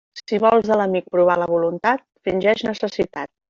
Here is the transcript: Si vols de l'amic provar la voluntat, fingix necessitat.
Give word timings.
Si 0.29 0.37
vols 0.45 0.65
de 0.71 0.77
l'amic 0.79 1.11
provar 1.17 1.37
la 1.43 1.49
voluntat, 1.53 2.05
fingix 2.29 2.69
necessitat. 2.73 3.35